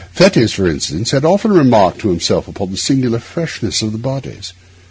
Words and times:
Fettes, 0.11 0.51
for 0.53 0.67
instance, 0.67 1.11
had 1.11 1.23
often 1.23 1.51
remarked 1.53 1.99
to 1.99 2.09
himself 2.09 2.47
upon 2.47 2.71
the 2.71 2.77
singular 2.77 3.19
freshness 3.19 3.83
of 3.83 3.91
the 3.91 3.99
bodies. 3.99 4.51